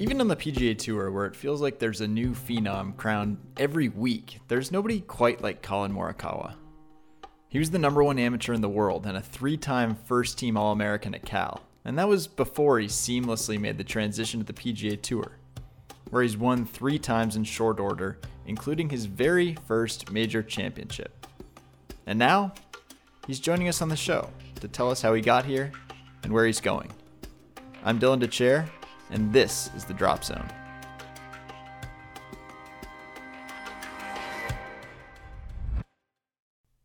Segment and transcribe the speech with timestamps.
[0.00, 3.88] Even on the PGA Tour, where it feels like there's a new phenom crowned every
[3.88, 6.54] week, there's nobody quite like Colin Morikawa.
[7.48, 10.56] He was the number one amateur in the world and a three time first team
[10.56, 14.52] All American at Cal, and that was before he seamlessly made the transition to the
[14.52, 15.32] PGA Tour,
[16.10, 21.26] where he's won three times in short order, including his very first major championship.
[22.06, 22.54] And now,
[23.26, 24.30] he's joining us on the show
[24.60, 25.72] to tell us how he got here
[26.22, 26.92] and where he's going.
[27.84, 28.68] I'm Dylan Dethier,
[29.10, 30.48] and this is the Drop Zone.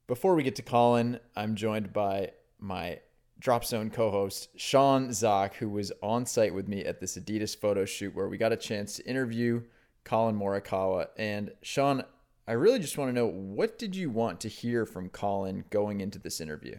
[0.08, 3.00] Before we get to Colin, I'm joined by my
[3.40, 7.58] Drop Zone co host, Sean Zak, who was on site with me at this Adidas
[7.58, 9.62] photo shoot where we got a chance to interview
[10.04, 11.08] Colin Morikawa.
[11.18, 12.04] And Sean,
[12.48, 16.00] I really just want to know what did you want to hear from Colin going
[16.00, 16.78] into this interview?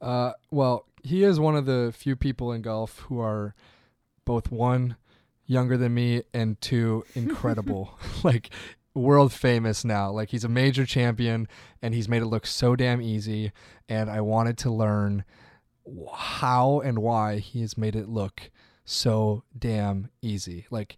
[0.00, 3.54] Uh, well, he is one of the few people in golf who are
[4.30, 4.94] both one
[5.44, 8.48] younger than me and two incredible like
[8.94, 10.08] world famous now.
[10.08, 11.48] Like he's a major champion
[11.82, 13.50] and he's made it look so damn easy
[13.88, 15.24] and i wanted to learn
[16.14, 18.52] how and why he has made it look
[18.84, 20.66] so damn easy.
[20.70, 20.96] Like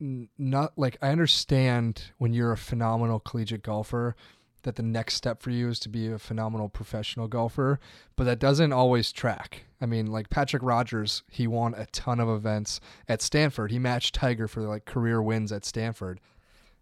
[0.00, 4.16] not like i understand when you're a phenomenal collegiate golfer
[4.62, 7.78] that the next step for you is to be a phenomenal professional golfer,
[8.16, 9.64] but that doesn't always track.
[9.80, 13.70] I mean, like Patrick Rodgers, he won a ton of events at Stanford.
[13.70, 16.20] He matched Tiger for like career wins at Stanford.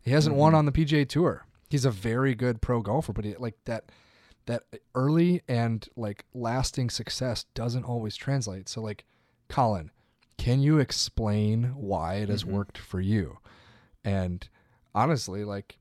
[0.01, 0.41] He hasn't mm-hmm.
[0.41, 1.47] won on the PGA Tour.
[1.69, 3.91] He's a very good pro golfer, but he, like that
[4.47, 4.63] that
[4.95, 8.69] early and like lasting success doesn't always translate.
[8.69, 9.05] So like
[9.49, 9.91] Colin,
[10.39, 12.55] can you explain why it has mm-hmm.
[12.55, 13.39] worked for you?
[14.05, 14.49] And
[14.95, 15.79] honestly, like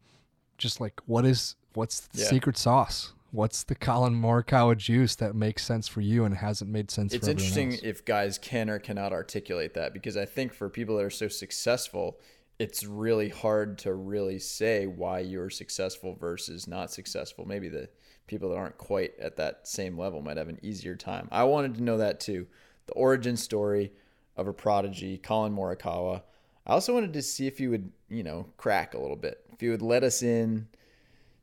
[0.58, 2.28] just like what is what's the yeah.
[2.28, 3.14] secret sauce?
[3.32, 7.16] What's the Colin Morikawa juice that makes sense for you and hasn't made sense for
[7.16, 7.20] you?
[7.20, 7.82] it's interesting else?
[7.84, 11.28] if guys can or cannot articulate that because I think for people that are so
[11.28, 12.18] successful,
[12.60, 17.46] it's really hard to really say why you're successful versus not successful.
[17.46, 17.90] Maybe the
[18.28, 21.28] people that aren't quite at that same level might have an easier time.
[21.32, 22.48] I wanted to know that too.
[22.88, 23.92] The origin story
[24.38, 26.22] of a prodigy, Colin Morikawa.
[26.66, 29.44] I also wanted to see if you would, you know, crack a little bit.
[29.52, 30.68] If you would let us in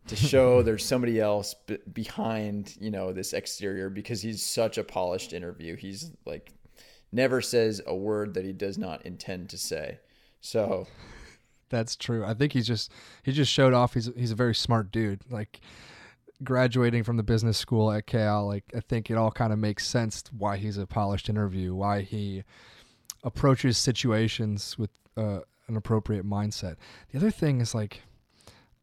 [0.08, 4.84] to show there's somebody else b- behind you know this exterior because he's such a
[4.84, 5.76] polished interview.
[5.76, 6.52] He's like
[7.12, 9.98] never says a word that he does not intend to say.
[10.40, 10.86] So
[11.68, 12.24] that's true.
[12.24, 12.92] I think he's just
[13.22, 15.20] he just showed off he's he's a very smart dude.
[15.30, 15.60] Like
[16.42, 19.86] graduating from the business school at cal like i think it all kind of makes
[19.86, 22.42] sense why he's a polished interview why he
[23.22, 26.76] approaches situations with uh, an appropriate mindset.
[27.10, 28.02] The other thing is like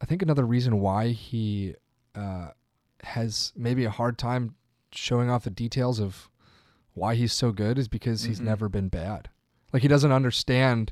[0.01, 1.75] I think another reason why he
[2.15, 2.49] uh,
[3.03, 4.55] has maybe a hard time
[4.91, 6.29] showing off the details of
[6.93, 8.29] why he's so good is because mm-hmm.
[8.29, 9.29] he's never been bad.
[9.71, 10.91] Like he doesn't understand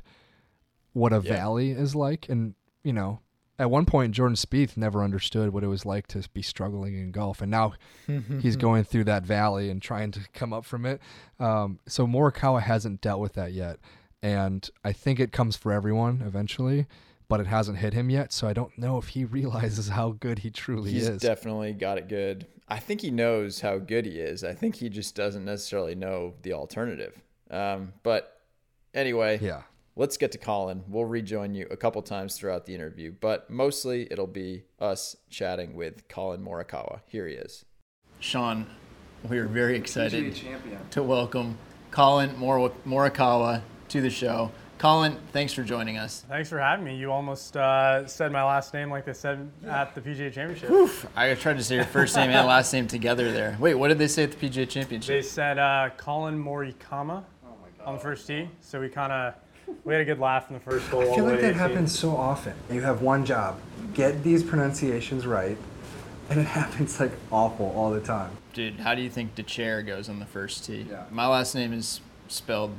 [0.92, 1.32] what a yeah.
[1.32, 2.54] valley is like, and
[2.84, 3.20] you know,
[3.58, 7.10] at one point Jordan Spieth never understood what it was like to be struggling in
[7.10, 7.72] golf, and now
[8.40, 11.00] he's going through that valley and trying to come up from it.
[11.40, 13.78] Um, so Morikawa hasn't dealt with that yet,
[14.22, 16.86] and I think it comes for everyone eventually
[17.28, 18.32] but it hasn't hit him yet.
[18.32, 21.06] So I don't know if he realizes how good he truly is.
[21.06, 21.22] He's is.
[21.22, 22.46] definitely got it good.
[22.68, 24.44] I think he knows how good he is.
[24.44, 27.18] I think he just doesn't necessarily know the alternative.
[27.50, 28.40] Um, but
[28.94, 29.62] anyway, yeah.
[29.98, 30.84] Let's get to Colin.
[30.86, 35.74] We'll rejoin you a couple times throughout the interview, but mostly it'll be us chatting
[35.74, 37.00] with Colin Morikawa.
[37.08, 37.64] Here he is.
[38.20, 38.68] Sean,
[39.28, 40.40] we are very excited
[40.92, 41.58] to welcome
[41.90, 44.52] Colin Mor- Morikawa to the show.
[44.78, 46.24] Colin, thanks for joining us.
[46.28, 46.94] Thanks for having me.
[46.94, 50.70] You almost uh, said my last name like they said at the PGA Championship.
[50.70, 53.56] Oof, I tried to say your first name and last name together there.
[53.58, 55.08] Wait, what did they say at the PGA Championship?
[55.08, 58.48] They said uh, Colin Morikama oh on the first tee.
[58.60, 59.34] So we kind of
[59.82, 61.02] we had a good laugh in the first hole.
[61.02, 62.54] I feel like that happens so often.
[62.70, 63.58] You have one job:
[63.94, 65.58] get these pronunciations right,
[66.30, 68.30] and it happens like awful all the time.
[68.52, 70.86] Dude, how do you think Dethier goes on the first tee?
[70.88, 71.04] Yeah.
[71.10, 72.72] My last name is spelled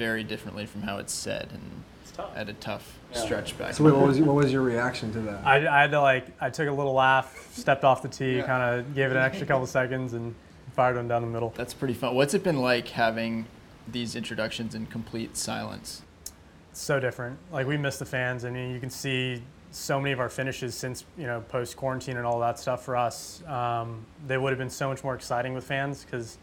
[0.00, 3.18] very differently from how it's said, and it's at a tough yeah.
[3.18, 3.74] stretch back.
[3.74, 5.44] So wait, what was what was your reaction to that?
[5.44, 8.46] I, I had to like I took a little laugh, stepped off the tee, yeah.
[8.46, 10.34] kind of gave it an extra couple seconds, and
[10.72, 11.52] fired one down the middle.
[11.54, 12.14] That's pretty fun.
[12.14, 13.44] What's it been like having
[13.86, 16.00] these introductions in complete silence?
[16.70, 17.38] It's so different.
[17.52, 18.46] Like we miss the fans.
[18.46, 22.16] I mean, you can see so many of our finishes since you know post quarantine
[22.16, 23.42] and all that stuff for us.
[23.46, 26.38] Um, they would have been so much more exciting with fans because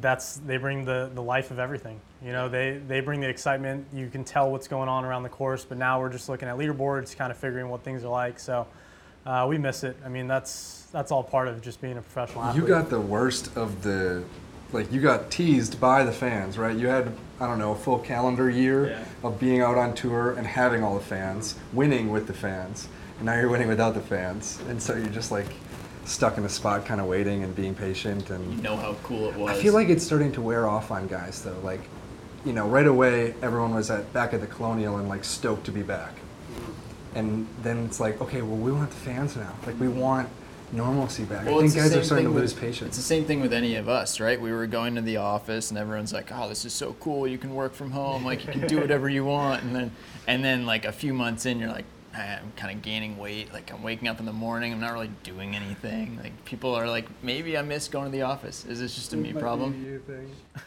[0.00, 2.00] that's they bring the the life of everything.
[2.24, 3.86] You know, they they bring the excitement.
[3.92, 5.64] You can tell what's going on around the course.
[5.64, 8.38] But now we're just looking at leaderboards, kind of figuring what things are like.
[8.38, 8.66] So
[9.26, 9.96] uh, we miss it.
[10.04, 12.62] I mean, that's that's all part of just being a professional athlete.
[12.62, 14.24] You got the worst of the
[14.72, 16.76] like you got teased by the fans, right?
[16.76, 19.04] You had I don't know a full calendar year Yeah.
[19.24, 23.26] of being out on tour and having all the fans, winning with the fans, and
[23.26, 25.48] now you're winning without the fans, and so you're just like
[26.04, 28.54] stuck in a spot, kind of waiting and being patient and.
[28.56, 29.50] You know how cool it was.
[29.56, 31.58] I feel like it's starting to wear off on guys though.
[31.62, 31.80] Like,
[32.44, 35.72] you know, right away everyone was at back at the Colonial and like stoked to
[35.72, 36.14] be back,
[37.14, 39.52] and then it's like, okay, well we want the fans now.
[39.66, 40.28] Like we want
[40.72, 41.44] normalcy back.
[41.44, 43.52] Well, I think guys are same starting to lose with- It's the same thing with
[43.52, 44.40] any of us, right?
[44.40, 47.28] We were going to the office, and everyone's like, "Oh, this is so cool!
[47.28, 48.24] You can work from home.
[48.24, 49.92] Like, you can do whatever you want." And then,
[50.26, 53.52] and then, like a few months in, you're like, "Ah, "I'm kind of gaining weight.
[53.52, 54.72] Like, I'm waking up in the morning.
[54.72, 58.22] I'm not really doing anything." Like, people are like, "Maybe I miss going to the
[58.22, 58.64] office.
[58.66, 60.02] Is this just a me problem?"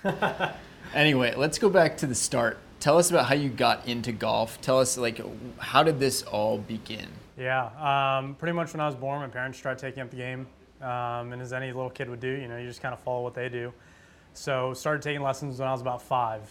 [0.94, 2.58] Anyway, let's go back to the start.
[2.80, 4.62] Tell us about how you got into golf.
[4.62, 5.20] Tell us, like,
[5.58, 7.08] how did this all begin?
[7.38, 7.66] Yeah,
[8.18, 10.48] um, pretty much when I was born, my parents tried taking up the game,
[10.82, 13.24] um, and as any little kid would do, you know, you just kind of follow
[13.24, 13.74] what they do.
[14.34, 16.42] So started taking lessons when I was about five.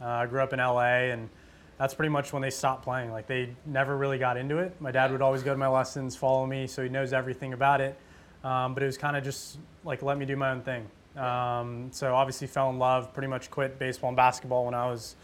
[0.00, 1.30] Uh, I grew up in LA, and
[1.78, 3.10] that's pretty much when they stopped playing.
[3.10, 4.74] Like they never really got into it.
[4.80, 7.80] My dad would always go to my lessons, follow me, so he knows everything about
[7.80, 7.98] it.
[8.42, 10.86] Um, but it was kind of just like let me do my own thing.
[11.16, 13.12] Um, so obviously fell in love.
[13.12, 15.16] Pretty much quit baseball and basketball when I was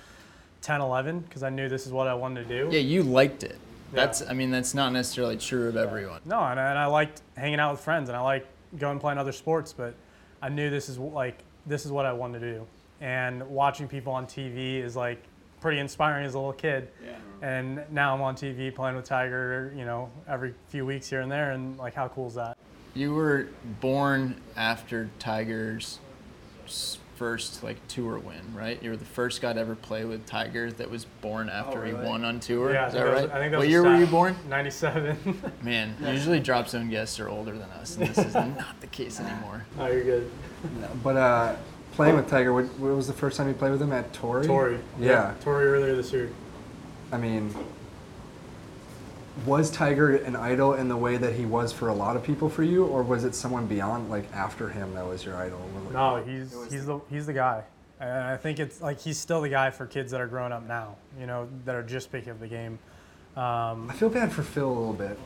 [0.62, 2.69] 10, 11 because I knew this is what I wanted to do.
[2.75, 3.58] Yeah, you liked it.
[3.93, 4.05] Yeah.
[4.05, 6.20] That's, I mean, that's not necessarily true of everyone.
[6.25, 8.46] No, and, and I liked hanging out with friends, and I liked
[8.79, 9.73] going and playing other sports.
[9.73, 9.94] But
[10.41, 12.67] I knew this is like this is what I wanted to do.
[13.00, 15.23] And watching people on TV is like
[15.60, 16.88] pretty inspiring as a little kid.
[17.42, 21.32] And now I'm on TV playing with Tiger, you know, every few weeks here and
[21.32, 22.56] there, and like how cool is that?
[22.92, 23.46] You were
[23.80, 26.00] born after Tiger's
[27.16, 28.82] first like tour win, right?
[28.82, 31.92] You were the first guy to ever play with Tiger that was born after he
[31.92, 32.06] really?
[32.06, 32.72] won on tour.
[32.74, 33.36] Yeah, I Is think that that was- right?
[33.36, 34.36] I think that what was year the were you born?
[34.48, 35.52] 97.
[35.62, 39.18] Man, usually drop zone guests are older than us, and this is not the case
[39.18, 39.64] anymore.
[39.78, 40.30] oh, you're good.
[41.02, 41.56] But uh,
[42.00, 44.47] playing with Tiger, what, what was the first time you played with him at Torrey?
[44.47, 44.79] Torrey.
[44.99, 45.35] Yeah.
[45.43, 46.31] Torrey earlier this year.
[47.12, 47.55] I mean,
[49.44, 52.49] was Tiger an idol in the way that he was for a lot of people
[52.49, 55.61] for you, or was it someone beyond, like after him, that was your idol?
[55.93, 57.64] No, he's he's the he's the guy.
[57.99, 60.67] And I think it's like he's still the guy for kids that are growing up
[60.67, 60.96] now.
[61.19, 62.79] You know, that are just picking up the game.
[63.37, 65.19] Um, I feel bad for Phil a little bit.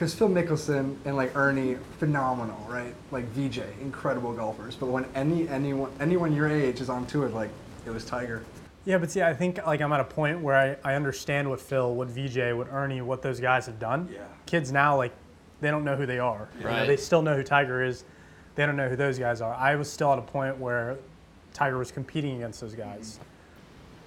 [0.00, 2.94] Because Phil Mickelson and like Ernie, phenomenal, right?
[3.10, 4.74] Like Vijay, incredible golfers.
[4.74, 7.50] But when any anyone anyone your age is on tour, like
[7.84, 8.42] it was Tiger.
[8.86, 11.60] Yeah, but see, I think like I'm at a point where I, I understand what
[11.60, 14.08] Phil, what Vijay, what Ernie, what those guys have done.
[14.10, 14.20] Yeah.
[14.46, 15.12] Kids now, like,
[15.60, 16.48] they don't know who they are.
[16.56, 16.86] You know, Right.
[16.86, 18.04] they still know who Tiger is.
[18.54, 19.52] They don't know who those guys are.
[19.52, 20.96] I was still at a point where
[21.52, 23.20] Tiger was competing against those guys.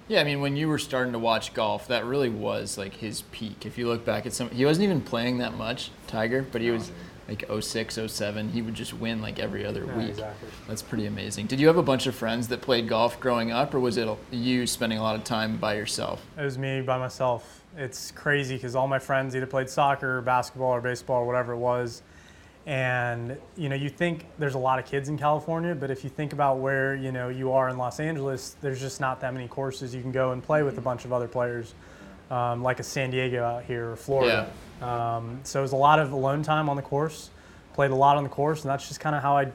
[0.06, 3.22] Yeah, I mean, when you were starting to watch golf, that really was like his
[3.32, 3.64] peak.
[3.64, 6.70] If you look back at some, he wasn't even playing that much, Tiger, but he
[6.70, 6.90] was
[7.26, 8.50] like 06, 07.
[8.52, 10.08] He would just win like every other Yeah, week.
[10.10, 10.48] exactly.
[10.68, 11.46] That's pretty amazing.
[11.46, 14.06] Did you have a bunch of friends that played golf growing up, or was it
[14.30, 16.22] you spending a lot of time by yourself?
[16.38, 17.62] It was me by myself.
[17.76, 21.54] It's crazy because all my friends either played soccer, or basketball, or baseball, or whatever
[21.54, 22.02] it was.
[22.66, 26.08] And you know, you think there's a lot of kids in California, but if you
[26.10, 29.48] think about where you know you are in Los Angeles, there's just not that many
[29.48, 31.74] courses you can go and play with a bunch of other players,
[32.30, 34.50] um, like a San Diego out here or Florida.
[34.80, 37.30] Um, so it was a lot of alone time on the course.
[37.74, 39.52] Played a lot on the course, and that's just kind of how I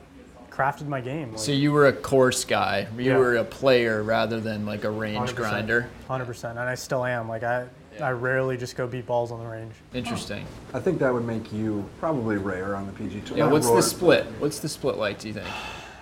[0.52, 1.36] crafted my game.
[1.38, 2.88] So you were a course guy.
[2.98, 3.18] You Yeah.
[3.18, 5.90] were a player rather than like a range grinder.
[6.08, 7.28] Hundred percent, and I still am.
[7.28, 7.66] Like I,
[8.02, 9.74] I rarely just go beat balls on the range.
[9.94, 10.46] Interesting.
[10.74, 13.38] I think that would make you probably rare on the PG Tour.
[13.38, 13.48] Yeah.
[13.48, 14.26] What's the split?
[14.40, 15.20] What's the split like?
[15.20, 15.48] Do you think?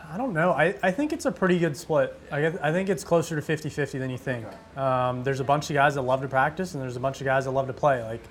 [0.09, 0.51] I don't know.
[0.51, 2.17] I, I think it's a pretty good split.
[2.31, 4.45] I, guess- I think it's closer to 50 50 than you think.
[4.77, 7.25] Um, there's a bunch of guys that love to practice, and there's a bunch of
[7.25, 8.01] guys that love to play.
[8.03, 8.23] Like,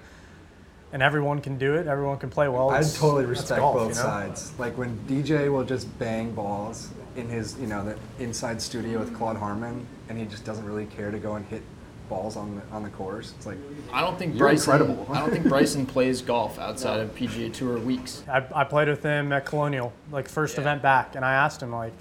[0.92, 1.86] and everyone can do it.
[1.86, 2.70] Everyone can play well.
[2.70, 4.00] I It's- totally respect golf, both you know?
[4.02, 4.52] sides.
[4.58, 9.14] Like when DJ will just bang balls in his, you know, the inside studio with
[9.14, 11.62] Claude Harmon, and he just doesn't really care to go and hit
[12.08, 13.32] balls on the on the course.
[13.36, 13.58] It's like
[13.92, 14.72] I don't think You're Bryson.
[14.74, 15.06] incredible.
[15.12, 18.22] I don't think Bryson plays golf outside of PGA Tour weeks.
[18.28, 20.62] I, I played with him at Colonial, like first Yeah.
[20.62, 21.92] event back, and I asked him like,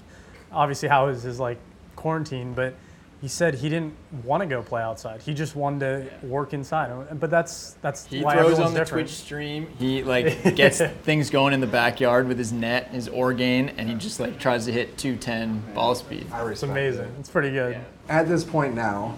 [0.52, 1.58] obviously how is his like
[1.96, 2.74] quarantine, but
[3.22, 3.94] he said he didn't
[4.24, 5.22] want to go play outside.
[5.22, 5.80] He just wanted
[6.20, 7.18] to work inside.
[7.18, 9.08] But that's that's He why throws on the different.
[9.08, 9.66] Twitch stream.
[9.78, 13.94] He like gets things going in the backyard with his net, his Orgain, and he
[13.94, 16.26] just like tries to hit 210 ball speed.
[16.30, 17.04] I respect It's amazing.
[17.06, 17.10] it.
[17.18, 17.78] It's pretty good.
[18.10, 19.14] At this point now,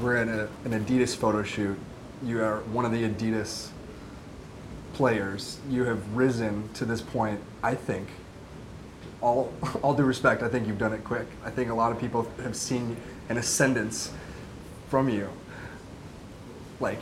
[0.00, 1.78] we're in a, an Adidas photo shoot.
[2.22, 3.68] You are one of the Adidas
[4.94, 5.58] players.
[5.68, 8.08] You have risen to this point, I think.
[9.20, 11.26] All, all due respect, I think you've done it quick.
[11.44, 12.96] I think a lot of people have seen
[13.28, 14.12] an ascendance
[14.88, 15.28] from you.
[16.80, 17.00] Like,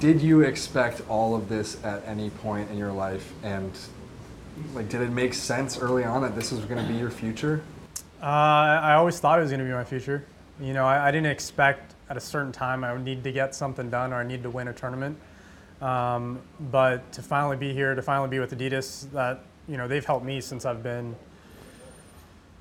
[0.00, 3.32] did you expect all of this at any point in your life?
[3.42, 3.72] And
[4.74, 7.62] like, did it make sense early on that this was going to be your future?
[8.22, 10.24] Uh, I always thought it was going to be my future.
[10.60, 13.54] You know, I, I, didn't expect at a certain time I would need to get
[13.54, 15.18] something done or I need to win a tournament.
[15.82, 16.40] Um,
[16.70, 20.24] but to finally be here, to finally be with Adidas, that you know they've helped
[20.24, 21.16] me since I've been,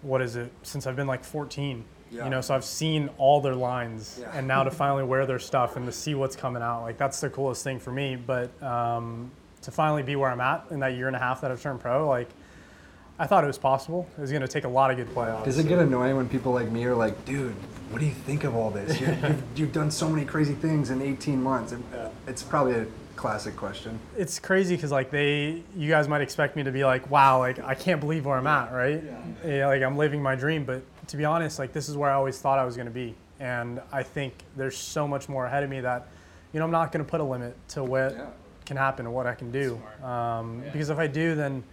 [0.02, 0.52] what is it?
[0.64, 1.86] Since I've been like 14.
[2.10, 2.26] Yeah.
[2.26, 4.32] You know, so I've seen all their lines, yeah.
[4.34, 7.22] and now to finally wear their stuff and to see what's coming out, like that's
[7.22, 8.16] the coolest thing for me.
[8.16, 9.32] But um,
[9.62, 11.80] to finally be where I'm at in that year and a half that I've turned
[11.80, 12.30] pro, like
[13.20, 14.08] I thought it was possible.
[14.18, 15.46] It was going to take a lot of good playoffs.
[15.46, 17.56] Does it get annoying when people like me are like, dude,
[17.90, 19.00] what do you think of all this?
[19.00, 21.76] you have you've done so many crazy things in 18 months.
[22.28, 24.00] It's probably a classic question.
[24.18, 27.60] It's crazy because like they, you guys might expect me to be like, wow, like
[27.60, 29.04] I can't believe where I'm at, right?
[29.04, 29.48] Yeah.
[29.48, 32.16] yeah like I'm living my dream, but to be honest, like this is where I
[32.16, 35.64] always thought I was going to be, and I think there's so much more ahead
[35.64, 36.08] of me that,
[36.52, 38.26] you know, I'm not going to put a limit to what yeah.
[38.66, 40.72] can happen and what I can do, um, yeah.
[40.72, 41.64] because if I do, then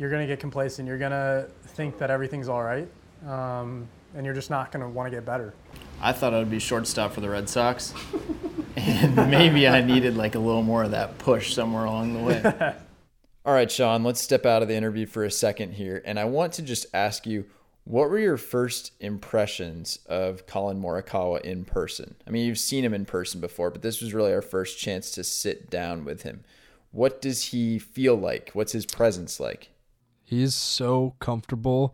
[0.00, 0.88] you're going to get complacent.
[0.88, 2.88] You're going to think that everything's all right,
[3.28, 5.52] um, and you're just not going to want to get better.
[6.00, 7.92] I thought I would be shortstop for the Red Sox,
[8.76, 12.74] and maybe I needed like a little more of that push somewhere along the way.
[13.44, 16.02] All right, Sean, let's step out of the interview for a second here.
[16.04, 17.44] And I want to just ask you
[17.84, 22.14] what were your first impressions of Colin Morikawa in person?
[22.26, 25.10] I mean, you've seen him in person before, but this was really our first chance
[25.12, 26.44] to sit down with him.
[26.92, 28.50] What does he feel like?
[28.52, 29.70] What's his presence like?
[30.30, 31.92] He's so comfortable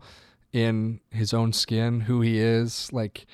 [0.53, 3.25] in his own skin, who he is, like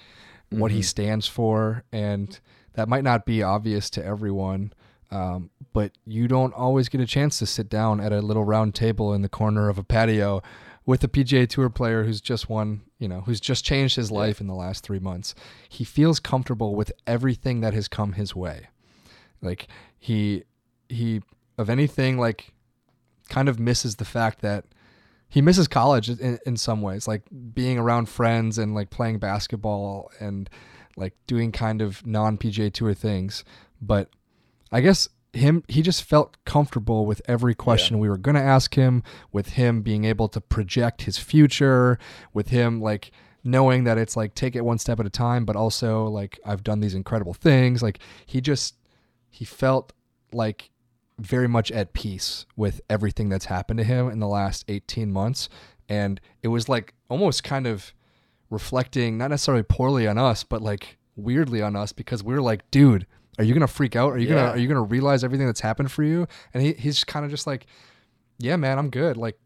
[0.50, 0.60] mm-hmm.
[0.62, 0.83] what he mm-hmm.
[0.83, 2.39] stands for, and
[2.75, 4.72] that might not be obvious to everyone.
[5.12, 8.75] Um, but you don't always get a chance to sit down at a little round
[8.75, 10.41] table in the corner of a patio
[10.86, 14.39] with a PGA Tour player who's just won, you know, who's just changed his life
[14.39, 15.36] in the last three months.
[15.67, 18.69] He feels comfortable with everything that has come his way.
[19.41, 19.67] Like
[20.00, 20.43] he
[20.88, 21.22] he
[21.57, 22.53] of anything like
[23.27, 24.63] kind of misses the fact that
[25.33, 27.23] he misses college in, in some ways, like
[27.55, 30.47] being around friends and like playing basketball and
[30.95, 33.43] like doing kind of non PGA Tour things.
[33.81, 34.09] But
[34.71, 38.01] I guess him he just felt comfortable with every question yeah.
[38.01, 41.97] we were going to ask him with him being able to project his future
[42.31, 43.09] with him like
[43.43, 46.63] knowing that it's like take it one step at a time but also like I've
[46.63, 47.97] done these incredible things like
[48.27, 48.75] he just
[49.31, 49.93] he felt
[50.31, 50.69] like
[51.20, 55.48] very much at peace with everything that's happened to him in the last 18 months
[55.88, 57.93] and it was like almost kind of
[58.50, 62.70] reflecting not necessarily poorly on us but like weirdly on us because we were like
[62.72, 63.05] dude
[63.39, 64.13] are you gonna freak out?
[64.13, 64.36] Are you yeah.
[64.36, 66.27] gonna are you gonna realize everything that's happened for you?
[66.53, 67.65] And he, he's kind of just like,
[68.38, 69.17] yeah, man, I'm good.
[69.17, 69.39] Like,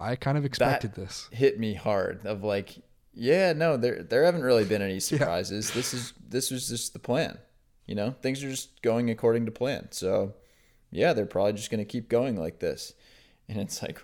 [0.00, 1.28] I kind of expected that this.
[1.32, 2.24] Hit me hard.
[2.24, 2.76] Of like,
[3.12, 5.68] yeah, no, there there haven't really been any surprises.
[5.70, 5.74] Yeah.
[5.74, 7.38] This is this was just the plan.
[7.86, 9.88] You know, things are just going according to plan.
[9.92, 10.34] So,
[10.90, 12.94] yeah, they're probably just gonna keep going like this.
[13.48, 14.02] And it's like,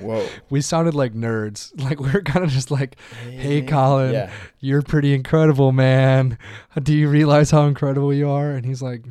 [0.00, 0.26] Whoa.
[0.50, 1.72] we sounded like nerds.
[1.88, 2.96] Like we are kind of just like,
[3.30, 4.30] "Hey, Colin, yeah.
[4.60, 6.38] you're pretty incredible, man.
[6.82, 9.04] Do you realize how incredible you are?" And he's like,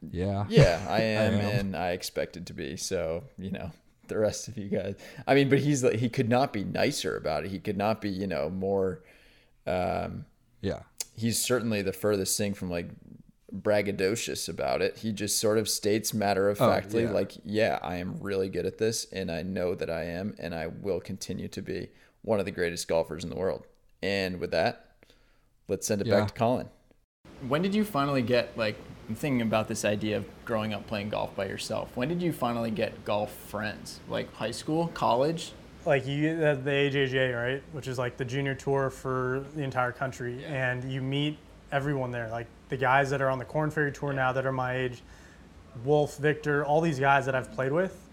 [0.00, 1.58] "Yeah, yeah, I am, I am.
[1.58, 3.70] and I expected to be." So you know,
[4.08, 4.96] the rest of you guys.
[5.26, 7.50] I mean, but he's like, he could not be nicer about it.
[7.50, 9.02] He could not be, you know, more.
[9.66, 10.26] Um,
[10.60, 10.80] yeah,
[11.16, 12.88] he's certainly the furthest thing from like
[13.54, 14.98] braggadocious about it.
[14.98, 17.12] He just sort of states matter of oh, factly, oh, yeah.
[17.12, 20.54] like, yeah, I am really good at this, and I know that I am, and
[20.54, 21.88] I will continue to be
[22.22, 23.66] one of the greatest golfers in the world.
[24.02, 24.94] And with that,
[25.68, 26.20] let's send it yeah.
[26.20, 26.68] back to Colin.
[27.46, 28.76] When did you finally get, like,
[29.08, 31.96] I'm thinking about this idea of growing up playing golf by yourself.
[31.96, 34.00] When did you finally get golf friends?
[34.08, 35.52] Like high school, college?
[35.84, 37.62] Like you, uh, the AJGA, right?
[37.72, 40.70] Which is like the junior tour for the entire country, yeah.
[40.70, 41.36] and you meet
[41.72, 42.28] everyone there.
[42.30, 45.02] Like the guys that are on the Corn Ferry Tour now that are my age,
[45.84, 48.08] Wolff, Viktor, all these guys that I've played with,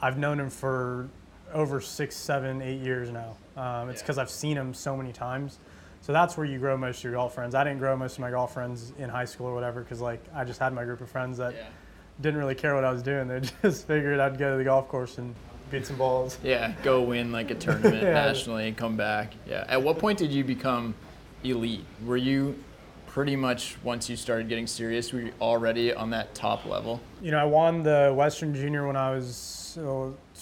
[0.00, 1.06] I've known them for
[1.52, 3.36] over six, seven, eight years now.
[3.58, 4.22] Um, it's because yeah.
[4.22, 5.58] I've seen them so many times.
[6.00, 7.54] So that's where you grow most of your golf friends.
[7.54, 10.24] I didn't grow most of my golf friends in high school or whatever because like
[10.34, 11.66] I just had my group of friends that yeah.
[12.22, 13.28] didn't really care what I was doing.
[13.28, 15.34] They just figured I'd go to the golf course and
[15.70, 16.38] beat some balls.
[16.42, 18.14] Yeah, go win like a tournament yeah.
[18.14, 19.34] nationally and come back.
[19.46, 19.66] Yeah.
[19.68, 20.94] At what point did you become
[21.44, 21.84] elite?
[22.06, 22.56] Were you
[23.10, 27.00] pretty much once you started getting serious, were you already on that top level?
[27.20, 29.76] You know, I won the Western Junior when I was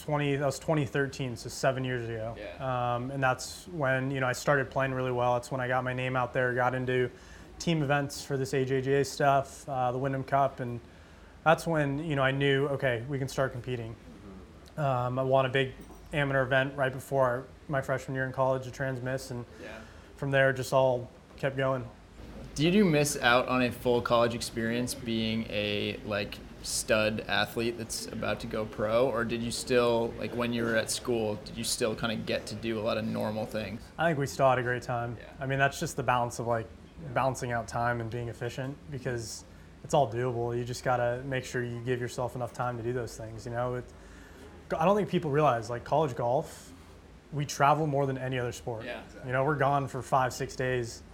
[0.04, 0.37] 20.
[0.37, 2.37] That was 2013, so seven years ago.
[2.38, 2.94] Yeah.
[2.94, 5.34] Um, and that's when you know I started playing really well.
[5.34, 7.10] That's when I got my name out there, got into
[7.58, 10.78] team events for this AJGA stuff, uh, the Wyndham Cup, and
[11.44, 13.94] that's when you know I knew okay, we can start competing.
[14.76, 14.80] Mm-hmm.
[14.80, 15.72] Um, I won a big
[16.12, 19.68] amateur event right before our, my freshman year in college, the Trans-Miss, and yeah.
[20.16, 21.84] from there just all kept going
[22.58, 28.06] did you miss out on a full college experience being a like stud athlete that's
[28.06, 31.38] about to go pro, or did you still like when you were at school?
[31.44, 33.80] Did you still kind of get to do a lot of normal things?
[33.96, 35.16] I think we still had a great time.
[35.40, 36.66] I mean, that's just the balance of like
[37.14, 39.44] balancing out time and being efficient because
[39.84, 40.56] it's all doable.
[40.58, 43.46] You just gotta make sure you give yourself enough time to do those things.
[43.46, 43.84] You know, it,
[44.76, 46.72] I don't think people realize like college golf,
[47.32, 48.84] we travel more than any other sport.
[48.84, 49.00] Yeah.
[49.24, 51.04] You know, we're gone for five, six days,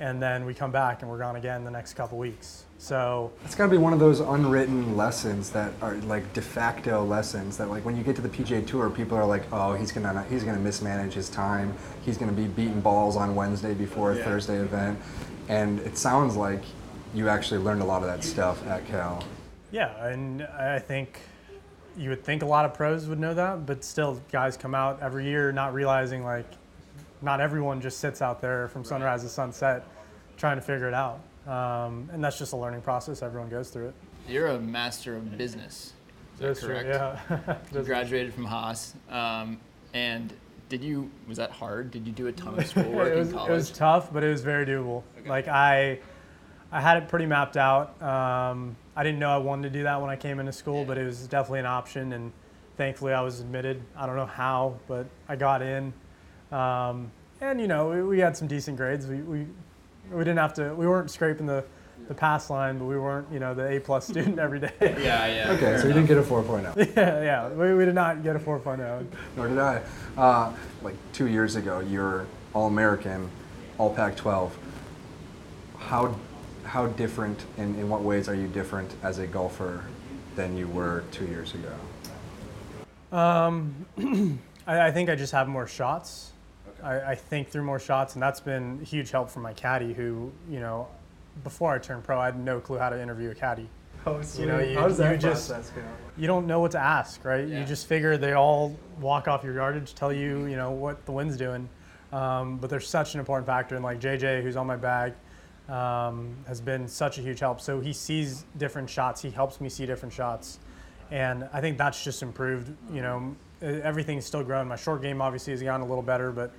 [0.00, 2.64] and then we come back and we're gone again the next couple weeks.
[2.78, 7.04] So It's got to be one of those unwritten lessons that are like de facto
[7.04, 9.90] lessons that like when you get to the PGA Tour, people are like, oh, he's
[9.92, 11.72] gonna he's gonna mismanage his time.
[12.04, 14.24] He's gonna be beating balls on Wednesday before a Yeah.
[14.24, 14.98] Thursday event,
[15.48, 16.62] and it sounds like
[17.14, 19.22] you actually learned a lot of that stuff at Cal.
[19.70, 21.20] Yeah, and I think
[21.96, 25.00] you would think a lot of pros would know that, but still, guys come out
[25.00, 26.46] every year not realizing like
[27.24, 29.86] not everyone just sits out there from sunrise to sunset
[30.36, 31.20] trying to figure it out.
[31.46, 33.22] Um, and that's just a learning process.
[33.22, 33.94] Everyone goes through it.
[34.28, 35.92] You're a master of business.
[36.34, 36.88] Is that That's true, correct?
[37.30, 37.56] Yeah.
[37.72, 39.60] You graduated from Haas, um,
[39.92, 40.32] and
[40.68, 41.10] did you?
[41.28, 41.90] Was that hard?
[41.90, 44.30] Did you do a ton of schoolwork it, was, in it was tough, but it
[44.30, 45.02] was very doable.
[45.26, 46.00] Like I,
[46.72, 48.00] I had it pretty mapped out.
[48.02, 50.98] Um, I didn't know I wanted to do that when I came into school, but
[50.98, 52.32] it was definitely an option, and
[52.76, 53.82] thankfully I was admitted.
[53.96, 55.92] I don't know how, but I got in,
[56.54, 59.06] um, and you know we, we had some decent grades.
[59.06, 59.46] We, we
[60.10, 60.74] we didn't have to.
[60.74, 61.64] We weren't scraping the
[62.08, 64.72] the pass line, but we weren't you know the A plus student every day.
[64.80, 65.52] yeah, yeah.
[65.52, 66.08] Okay, fair so you enough.
[66.08, 66.96] didn't get a 4.0.
[66.96, 67.48] yeah, yeah.
[67.48, 69.06] We, we did not get a 4.0.
[69.36, 69.82] Nor did I.
[70.16, 73.30] Uh, like two years ago, you're All American,
[73.78, 74.56] All Pac 12.
[75.78, 76.14] How,
[76.64, 79.84] how different, in, in what ways are you different as a golfer
[80.36, 83.16] than you were two years ago?
[83.16, 83.86] Um,
[84.66, 86.32] I, I think I just have more shots.
[86.84, 89.92] I, I think through more shots, and that's been a huge help from my caddy,
[89.94, 90.86] who you know,
[91.42, 93.68] before I turned pro, I had no clue how to interview a caddy.
[94.06, 94.78] Oh, You know, you-
[95.12, 95.48] you just-
[96.18, 97.48] You don't know what to ask, right?
[97.48, 97.60] Yeah.
[97.60, 101.12] You just figure they all walk off your yardage, tell you, you know, what the
[101.12, 101.68] wind's doing.
[102.12, 105.14] Um, but they're such an important factor, and like JJ, who's on my bag,
[105.70, 107.60] um, has been such a huge help.
[107.60, 109.22] So he sees different shots.
[109.22, 110.58] He helps me see different shots,
[111.10, 112.70] and I think that's just improved.
[112.92, 114.68] You know, everything's still growing.
[114.68, 116.52] My short game obviously has gotten a little better, but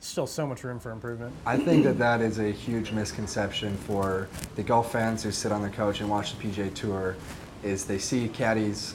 [0.00, 1.32] still so much room for improvement.
[1.46, 5.62] I think that that is a huge misconception for the golf fans who sit on
[5.62, 7.16] the couch and watch the PGA Tour.
[7.62, 8.94] Is they see caddies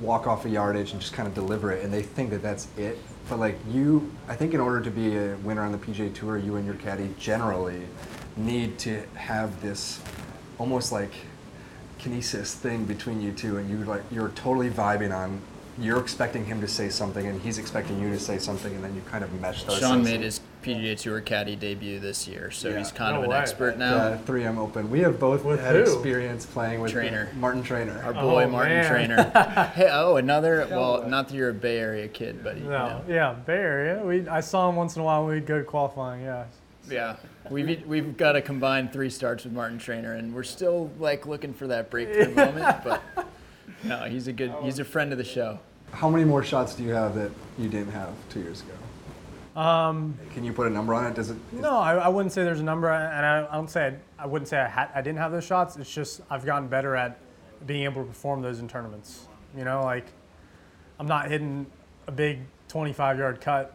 [0.00, 2.68] walk off a yardage and just kind of deliver it, and they think that that's
[2.76, 2.98] it.
[3.28, 6.38] But like you, I think in order to be a winner on the PGA Tour,
[6.38, 7.82] you and your caddy generally
[8.36, 10.00] need to have this
[10.58, 11.12] almost like
[12.00, 15.40] kinesis thing between you two, and you like you're totally vibing on.
[15.80, 18.94] You're expecting him to say something, and he's expecting you to say something, and then
[18.94, 19.78] you kind of mesh those.
[19.78, 22.78] Sean made his PGA Tour caddy debut this year, so Yeah.
[22.78, 23.36] he's kind No of an way.
[23.36, 24.10] expert now.
[24.10, 24.90] the 3M Open.
[24.90, 25.82] We have both With had who?
[25.82, 27.28] experience playing with Trainer.
[27.36, 28.02] Martin Trainer.
[28.04, 28.90] Our boy Oh, Martin man.
[28.90, 29.70] Trainer.
[29.74, 30.66] hey, oh, another.
[30.70, 33.00] Well, not that you're a Bay Area kid, but you No, know.
[33.08, 34.02] yeah, Bay Area.
[34.04, 36.22] We I saw him once in a while when we'd go to qualifying.
[36.22, 36.44] Yeah.
[36.90, 37.16] Yeah,
[37.50, 41.52] we've we've got a combined three starts with Martin Trainer, and we're still like looking
[41.52, 42.78] for that breakthrough moment.
[42.82, 43.02] But
[43.84, 44.54] no, he's a good.
[44.62, 45.58] He's a friend of the show.
[45.92, 49.60] How many more shots do you have that you didn't have two years ago?
[49.60, 51.14] Um, Can you put a number on it?
[51.14, 51.36] Does it?
[51.52, 54.26] No, I, I wouldn't say there's a number, and I, I don't say I, I
[54.26, 55.76] wouldn't say I, had, I didn't have those shots.
[55.76, 57.18] It's just I've gotten better at
[57.66, 59.26] being able to perform those in tournaments.
[59.56, 60.06] You know, like
[61.00, 61.66] I'm not hitting
[62.06, 63.74] a big 25 yard cut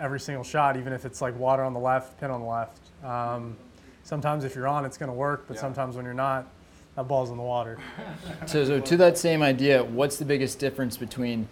[0.00, 2.80] every single shot, even if it's like water on the left, pin on the left.
[3.04, 3.56] Um,
[4.02, 5.60] sometimes if you're on, it's going to work, but Yeah.
[5.60, 6.48] sometimes when you're not,
[6.96, 7.78] that ball's in the water.
[8.46, 11.48] So, so to that same idea, what's the biggest difference between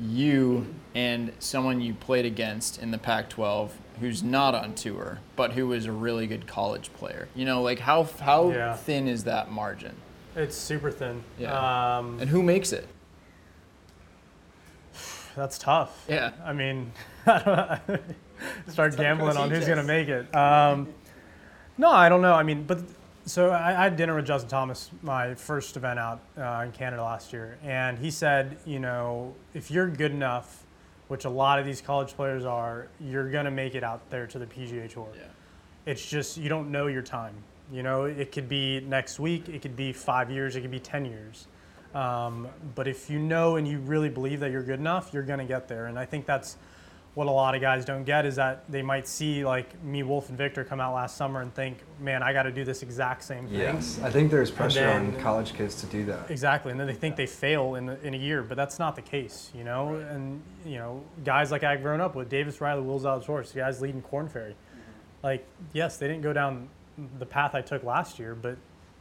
[0.00, 5.68] you and someone you played against in the Pac-12 who's not on tour but who
[5.68, 7.28] was a really good college player?
[7.34, 8.74] You know, like how how Yeah.
[8.76, 9.94] thin is that margin,
[10.36, 11.22] It's super thin.
[11.38, 11.98] Yeah.
[11.98, 12.86] Um, and who makes it?
[15.34, 16.04] that's tough.
[16.08, 16.30] Yeah.
[16.44, 16.92] I mean,
[18.68, 20.34] start gambling on who's going to make it.
[20.34, 20.88] Um,
[21.76, 22.32] no, I don't know.
[22.32, 22.80] I mean, but
[23.26, 27.02] so I, I had dinner with Justin Thomas, my first event out uh, in Canada
[27.02, 30.64] last year, and he said, you know, if you're good enough,
[31.08, 34.26] which a lot of these college players are, you're going to make it out there
[34.28, 35.08] to the PGA Tour.
[35.14, 35.22] Yeah.
[35.86, 37.34] It's just you don't know your time.
[37.72, 40.80] You know, it could be next week, it could be five years, it could be
[40.80, 41.48] ten years.
[41.94, 45.38] Um, but if you know and you really believe that you're good enough, you're going
[45.38, 45.86] to get there.
[45.86, 46.58] And I think that's
[47.16, 50.28] what a lot of guys don't get is that they might see like me, Wolff,
[50.28, 53.24] and Viktor come out last summer and think, man, I got to do this exact
[53.24, 53.58] same thing.
[53.58, 56.30] Yes, I think there's pressure then- on college kids to do that.
[56.30, 59.02] Exactly, and then they think they fail in, in a year, but that's not the
[59.02, 59.94] case, you know.
[59.94, 63.80] And you know, guys like I've grown up with, Davis Riley, Will Zalatoris, the guys
[63.80, 64.54] leading Corn Ferry.
[65.22, 66.68] Like, yes, they didn't go down
[67.18, 68.58] the path I took last year, but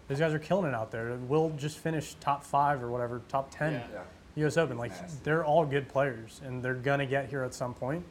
[0.07, 1.17] Those guys are killing it out there.
[1.27, 4.01] Will just finish top five or whatever, top ten Yeah.
[4.35, 4.57] U.S.
[4.57, 4.77] Open.
[4.77, 4.91] Like
[5.23, 8.05] they're all good players, and they're gonna get here at some point.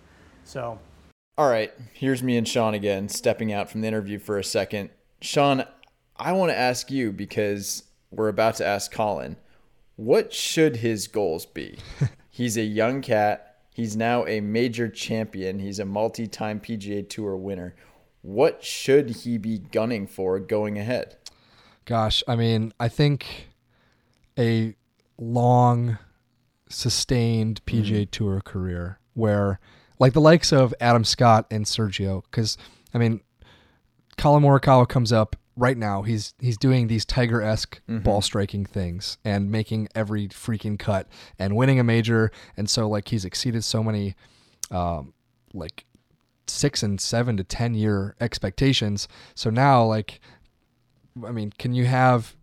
[0.45, 0.79] So
[1.39, 4.91] All right, here's me and Sean again, stepping out from the interview for a second.
[5.21, 5.65] Sean,
[6.17, 9.37] I want to ask you because we're about to ask Colin,
[9.97, 11.79] what should his goals be?
[12.31, 13.59] He's a young cat.
[13.73, 15.59] He's now a major champion.
[15.59, 17.75] He's a multi time PGA Tour winner.
[18.23, 21.17] What should he be gunning for going ahead?
[21.85, 23.49] Gosh, I mean, I think
[24.39, 24.75] a
[25.19, 25.99] long,
[26.75, 29.61] sustained PGA Tour career where,
[29.99, 32.59] like the likes of Adam Scott and Sergio, because
[32.93, 33.21] I mean,
[34.19, 36.03] Colin Morikawa comes up right now.
[36.03, 41.09] He's he's doing these Tiger esque ball striking things and making every freaking cut
[41.39, 44.15] and winning a major, and so like he's exceeded so many,
[44.71, 45.15] um,
[45.53, 45.85] like
[46.47, 49.09] six and seven to ten year expectations.
[49.35, 50.21] So now like
[51.25, 52.35] I mean, can you have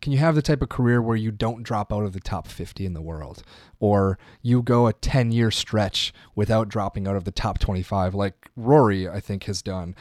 [0.00, 2.46] can you have the type of career where you don't drop out of the top
[2.46, 3.42] 50 in the world
[3.78, 8.50] or you go a 10 year stretch without dropping out of the top 25 like
[8.56, 9.94] Rory I think has done.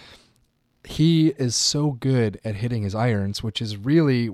[0.86, 4.30] He is so good at hitting his irons, which is really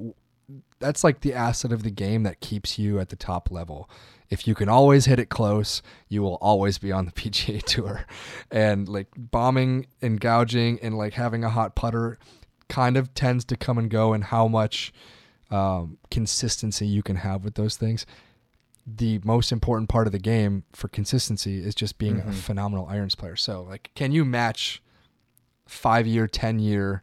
[0.80, 3.90] that's like the asset of the game that keeps you at the top level.
[4.30, 8.06] If you can always hit it close, you will always be on the PGA Tour.
[8.52, 12.20] And like bombing and gouging and like having a hot putter
[12.68, 14.92] kind of tends to come and go and how much
[15.56, 18.06] um, consistency you can have with those things.
[18.88, 23.16] The most important part of the game for consistency is just being a phenomenal irons
[23.16, 23.36] player.
[23.36, 24.84] So, like, can you match
[25.68, 27.02] five year, 10 year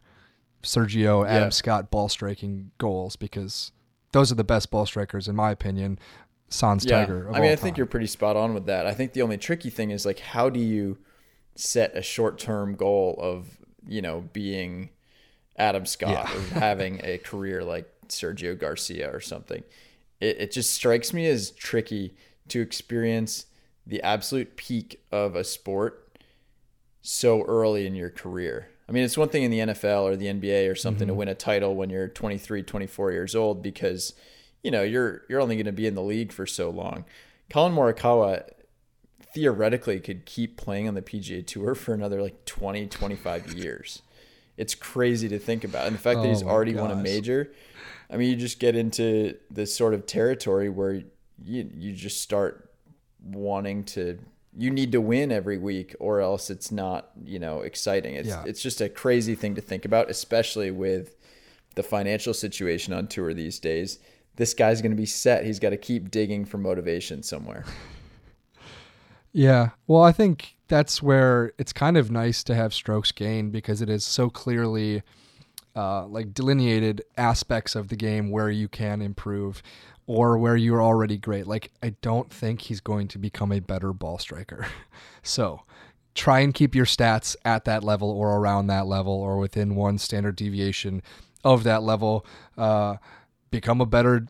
[0.61, 1.49] Sergio, Adam Yeah.
[1.49, 3.15] Scott ball striking goals?
[3.17, 3.71] Because
[4.13, 5.99] those are the best ball strikers, in my opinion.
[6.47, 7.27] Sans Tiger.
[7.29, 7.79] Of I mean, I think time.
[7.79, 8.85] you're pretty spot on with that.
[8.85, 10.99] I think the only tricky thing is like, how do you
[11.55, 14.89] set a short term goal of, you know, being
[15.57, 16.33] Adam Scott Yeah.
[16.37, 19.63] or having a career like Sergio Garcia or something?
[20.19, 22.15] It, it just strikes me as tricky
[22.49, 23.45] to experience
[23.85, 26.17] the absolute peak of a sport
[27.01, 28.67] so early in your career.
[28.87, 31.19] I mean, it's one thing in the NFL or the NBA or something to mm-hmm.
[31.19, 34.13] win a title when you're 23, 24 years old because
[34.63, 37.05] you know, you're you're only going to be in the league for so long.
[37.49, 38.49] Colin Morikawa
[39.33, 44.01] theoretically could keep playing on the PGA Tour for another like 20, 25 years.
[44.57, 45.87] It's crazy to think about.
[45.87, 47.51] And the fact that Oh he's my already won a major,
[48.09, 50.93] I mean, you just get into this sort of territory where
[51.43, 52.69] you you just start
[53.23, 54.19] wanting to
[54.55, 58.13] you need to win every week or else it's not, you know, exciting.
[58.15, 58.43] It's Yeah.
[58.45, 61.15] it's just a crazy thing to think about, especially with
[61.75, 63.97] the financial situation on tour these days.
[64.35, 65.45] This guy's going to be set.
[65.45, 67.65] He's got to keep digging for motivation somewhere.
[69.35, 69.69] Yeah.
[69.87, 73.91] Well, I think that's where it's kind of nice to have strokes gained because it
[73.91, 75.03] is so clearly
[75.75, 79.61] uh, like delineated aspects of the game where you can improve
[80.07, 81.45] or where you're already great.
[81.45, 84.65] Like, I don't think he's going to become a better ball striker.
[85.21, 85.61] so
[86.15, 89.99] try and keep your stats at that level or around that level or within one
[89.99, 91.03] standard deviation
[91.43, 92.25] of that level.
[92.57, 92.95] Uh,
[93.51, 94.25] become a better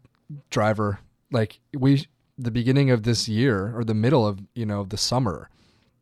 [0.50, 1.00] driver.
[1.32, 2.06] Like, we,
[2.38, 5.50] the beginning of this year or the middle of, you know, the summer,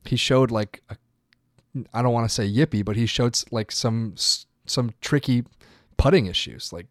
[0.05, 0.97] he showed like, a,
[1.93, 4.15] I don't want to say yippee, but he showed like some,
[4.65, 5.45] some tricky
[5.97, 6.87] putting issues, like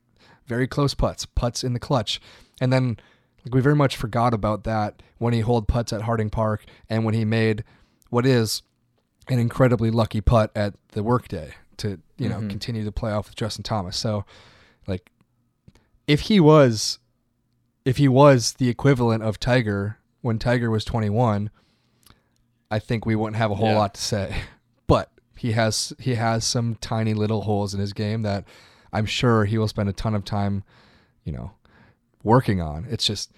[0.47, 2.21] very close putts, putts in the clutch.
[2.61, 2.99] And then
[3.45, 7.05] like we very much forgot about that when he hold putts at Harding Park and
[7.05, 7.65] when he made
[8.11, 8.63] what is
[9.29, 12.49] an incredibly lucky putt at the Workday to, you know, mm-hmm.
[12.49, 13.97] continue to play off with Justin Thomas.
[13.97, 14.25] So
[14.87, 15.11] like
[16.07, 16.99] if he was
[17.85, 21.51] if he was the equivalent of Tiger when Tiger was 21,
[22.71, 23.79] I think we wouldn't have a whole Yeah.
[23.79, 24.35] lot to say.
[24.87, 28.45] But he has he has some tiny little holes in his game that
[28.93, 30.65] I'm sure he will spend a ton of time,
[31.25, 31.53] you know,
[32.25, 32.87] working on.
[32.91, 33.31] It's just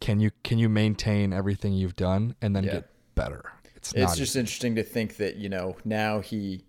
[0.00, 2.72] can you can you maintain everything you've done and then Yeah.
[2.72, 3.52] get better?
[3.74, 4.40] It's, It's just easy.
[4.40, 6.66] interesting to think that, you know, now he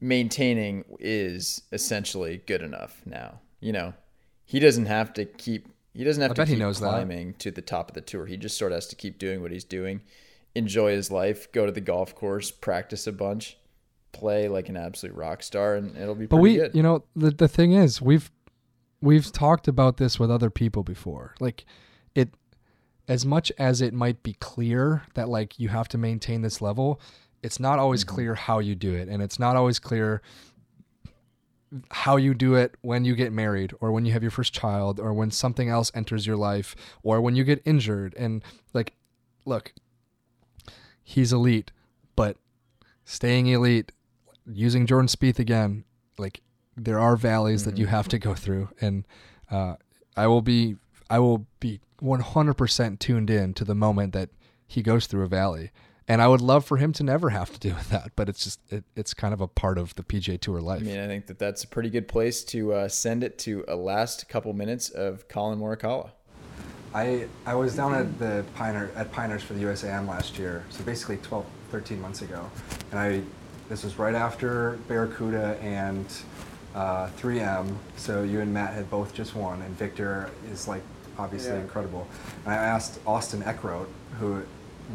[0.00, 3.40] maintaining is essentially good enough now.
[3.60, 3.94] You know,
[4.44, 6.88] he doesn't have to keep he doesn't have I to keep knows that.
[6.88, 8.26] climbing to the top of the tour.
[8.26, 10.00] He just sort of has to keep doing what he's doing,
[10.54, 13.58] enjoy his life, go to the golf course, practice a bunch,
[14.12, 16.74] play like an absolute rock star and it'll be But we, good.
[16.74, 18.30] you know, the the thing is, we've
[19.00, 21.34] we've talked about this with other people before.
[21.40, 21.64] Like
[22.14, 22.30] it
[23.08, 27.00] as much as it might be clear that like you have to maintain this level,
[27.42, 28.14] it's not always mm-hmm.
[28.14, 30.22] clear how you do it and it's not always clear
[31.90, 35.00] how you do it when you get married or when you have your first child
[35.00, 38.94] or when something else enters your life or when you get injured and like
[39.44, 39.72] look
[41.04, 41.70] he's elite
[42.16, 42.36] but
[43.04, 43.92] staying elite
[44.46, 45.84] using Jordan Spieth again
[46.18, 46.40] like
[46.76, 47.70] there are valleys mm-hmm.
[47.70, 49.06] that you have to go through, and
[49.50, 49.76] uh,
[50.16, 50.76] I will be
[51.10, 54.30] I will be 100% tuned in to the moment that
[54.66, 55.70] he goes through a valley.
[56.06, 58.44] And I would love for him to never have to deal with that, but it's
[58.44, 60.80] just it, it's kind of a part of the PGA Tour life.
[60.80, 63.64] I mean, I think that that's a pretty good place to uh, send it to
[63.68, 66.10] a last couple minutes of Colin Morikawa.
[66.94, 70.84] I I was down at the Pioneer at Pinehurst for the USAM last year, so
[70.84, 72.48] basically 12, 13 months ago,
[72.92, 73.22] and I
[73.68, 76.06] this was right after Barracuda and
[76.74, 77.74] uh, 3M.
[77.96, 80.82] So you and Matt had both just won, and Viktor is like
[81.18, 81.62] obviously yeah.
[81.62, 82.06] incredible.
[82.44, 83.86] And I asked Austin Eckroat,
[84.20, 84.42] who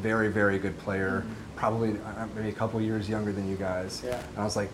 [0.02, 1.34] very very good player, mm-hmm.
[1.58, 4.22] probably uh, maybe a couple years younger than you guys, yeah.
[4.30, 4.70] and I was like,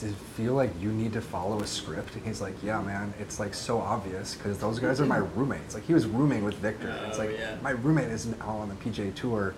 [0.00, 2.14] does it feel like you need to follow a script?
[2.14, 5.74] And he's like, yeah, man, it's like so obvious because those guys are my roommates.
[5.74, 6.96] Like he was rooming with Viktor.
[7.00, 7.56] Oh, it's like yeah.
[7.62, 9.54] my roommate isn't out on the PGA Tour.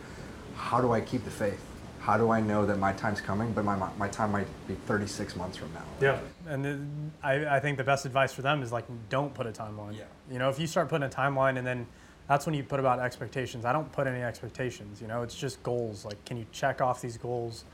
[0.57, 1.61] How do I keep the faith?
[2.01, 5.37] How do I know that my time's coming, but my, my time might be 36
[5.37, 5.85] months from now?
[6.01, 6.81] Yeah, and the,
[7.23, 9.97] I, I think the best advice for them is like, don't put a timeline.
[9.97, 10.05] Yeah.
[10.29, 11.87] You know, if you start putting a timeline and then
[12.27, 13.65] that's when you put about expectations.
[13.65, 16.05] I don't put any expectations, you know, it's just goals.
[16.05, 17.65] Like, can you check off these goals?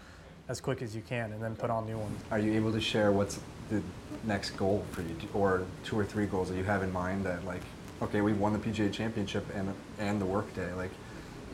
[0.48, 2.22] As quick as you can and then put on new ones.
[2.30, 3.82] Are you able to share what's the
[4.24, 5.14] next goal for you?
[5.34, 7.60] Or two or three goals that you have in mind that like
[8.00, 10.72] okay we won the PGA championship and and the Workday.
[10.72, 10.90] Like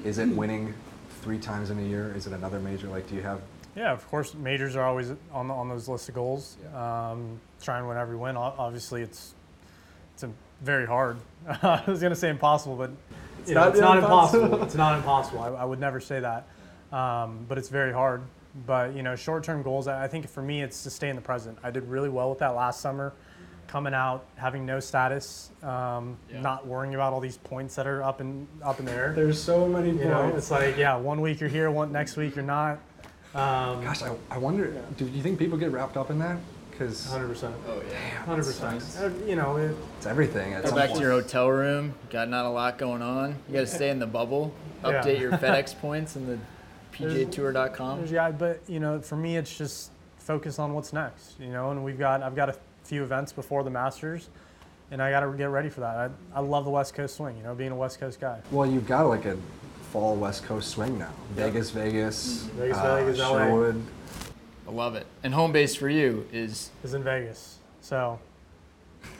[0.04, 0.74] is it winning
[1.22, 2.14] three times in a year?
[2.16, 2.86] Is it another major?
[2.86, 3.40] Like do you have?
[3.74, 6.56] Yeah of course majors are always on on those list of goals.
[6.62, 7.10] Yeah.
[7.10, 7.96] um, try and win.
[7.96, 9.34] Every win obviously it's
[10.14, 10.30] it's a,
[10.62, 11.16] very hard.
[11.48, 12.92] I was gonna say impossible but
[13.40, 14.62] it's, not, it's not, impossible.
[14.62, 15.40] It's not impossible.
[15.40, 16.46] I, I would never say that.
[16.96, 18.22] Um, but it's very hard
[18.66, 19.88] but you know, short-term goals.
[19.88, 21.58] I think for me, it's to stay in the present.
[21.62, 23.12] I did really well with that last summer,
[23.66, 26.40] coming out having no status, um, yeah.
[26.40, 29.12] not worrying about all these points that are up in up in the air.
[29.14, 30.08] There's so many you points.
[30.08, 32.78] Know, it's like yeah, one week you're here, one next week you're not.
[33.34, 34.72] Um, Gosh, I, I wonder.
[34.72, 34.80] Yeah.
[34.96, 36.38] Do you think people get wrapped up in that?
[36.70, 37.28] Because 100.
[37.28, 38.18] percent Oh yeah.
[38.26, 38.44] 100.
[38.44, 40.52] percent uh, You know, it, it's everything.
[40.52, 40.94] Go back point.
[40.94, 41.94] to your hotel room.
[42.10, 43.36] Got not a lot going on.
[43.48, 44.54] You got to stay in the bubble.
[44.82, 45.20] Update yeah.
[45.20, 46.38] your FedEx points and the
[46.94, 48.06] PGAtour.com.
[48.06, 51.38] Yeah, but you know, for me, it's just focus on what's next.
[51.40, 54.28] You know, and we've got I've got a few events before the Masters,
[54.90, 55.96] and I got to get ready for that.
[55.96, 57.36] I, I love the West Coast swing.
[57.36, 58.40] You know, being a West Coast guy.
[58.50, 59.36] Well, you've got like a
[59.90, 61.12] fall West Coast swing now.
[61.36, 61.46] Yep.
[61.46, 62.58] Vegas, Vegas, mm-hmm.
[62.58, 63.38] Vegas, uh, Vegas, LA.
[63.38, 63.82] Sherwood.
[64.66, 65.06] I love it.
[65.22, 67.58] And home base for you is is in Vegas.
[67.80, 68.18] So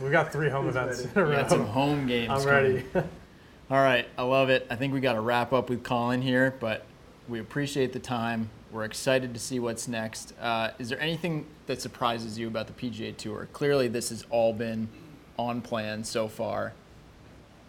[0.01, 1.05] we've got three home events.
[1.15, 2.31] We got some home games.
[2.31, 2.85] I'm ready.
[3.71, 4.67] All right, I love it.
[4.69, 6.85] I think we got to wrap up with Colin here, but
[7.29, 8.51] we appreciate the time.
[8.71, 10.35] We're excited to see what's next.
[10.41, 13.49] Uh, is there anything that surprises you about the PGA Tour?
[13.53, 14.89] Clearly, this has all been
[15.39, 16.73] on plan so far.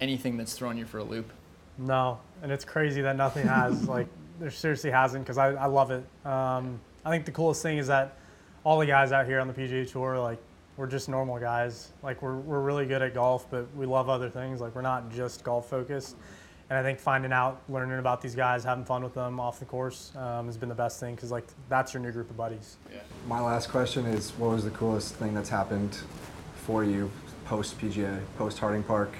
[0.01, 1.31] Anything that's thrown you for a loop?
[1.77, 3.83] No, and it's crazy that nothing has.
[3.87, 4.07] like,
[4.39, 6.03] there seriously hasn't because I, I love it.
[6.25, 8.17] Um, I think the coolest thing is that
[8.63, 10.39] all the guys out here on the PGA Tour, like,
[10.75, 11.93] we're just normal guys.
[12.03, 14.59] Like, we're, we're really good at golf, but we love other things.
[14.59, 16.17] Like, we're not just golf focused
[16.69, 19.65] and I think finding out, learning about these guys, having fun with them off the
[19.65, 22.77] course um, has been the best thing because like that's your new group of buddies.
[22.91, 23.01] Yeah.
[23.27, 25.97] My last question is, what was the coolest thing that's happened
[26.55, 27.11] for you
[27.45, 29.13] post PGA, post Harding Park?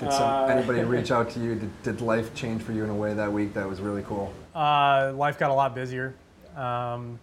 [0.00, 1.54] Did some, uh, anybody reach out to you?
[1.54, 4.32] Did, did, life change for you in a way that week that was really cool?
[4.54, 6.14] Uh, life got a lot busier.
[6.56, 7.18] Um,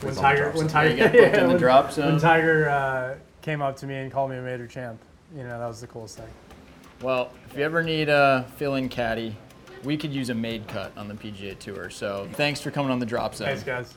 [0.00, 4.30] when Tiger, when Tiger, yeah, when, when, Tiger uh, came up to me and called
[4.30, 5.00] me a major champ,
[5.34, 6.28] you know that was the coolest thing.
[7.00, 9.36] Well, if you ever need a fill-in caddy,
[9.84, 11.90] we could use a made cut on the PGA Tour.
[11.90, 13.48] So thanks for coming on the Drop Zone.
[13.48, 13.94] Thanks, guys.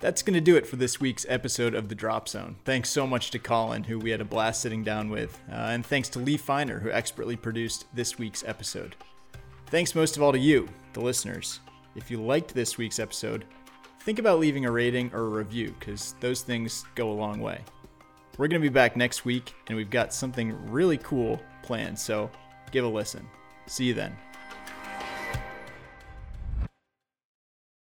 [0.00, 2.56] That's going to do it for this week's episode of The Drop Zone.
[2.64, 5.84] Thanks so much to Colin, who we had a blast sitting down with, uh, and
[5.84, 8.94] thanks to Lee Feiner, who expertly produced this week's episode.
[9.66, 11.58] Thanks most of all to you, the listeners.
[11.96, 13.44] If you liked this week's episode,
[14.00, 17.60] think about leaving a rating or a review, because those things go a long way.
[18.38, 22.30] We're going to be back next week, and we've got something really cool planned, so
[22.70, 23.28] give a listen.
[23.66, 24.16] See you then.